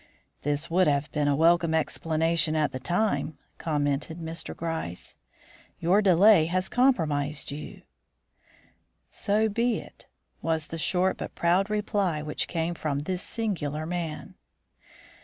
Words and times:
"This 0.41 0.67
would 0.67 0.87
have 0.87 1.11
been 1.11 1.27
a 1.27 1.35
welcome 1.35 1.75
explanation 1.75 2.55
at 2.55 2.71
the 2.71 2.79
time," 2.79 3.37
commented 3.59 4.17
Mr. 4.19 4.55
Gryce. 4.57 5.15
"Your 5.79 6.01
delay 6.01 6.45
has 6.47 6.69
compromised 6.69 7.51
you." 7.51 7.83
"So 9.11 9.47
be 9.47 9.77
it," 9.79 10.07
was 10.41 10.69
the 10.69 10.79
short 10.79 11.17
but 11.17 11.35
proud 11.35 11.69
reply 11.69 12.23
which 12.23 12.47
came 12.47 12.73
from 12.73 12.97
this 12.97 13.21
singular 13.21 13.85
man. 13.85 14.33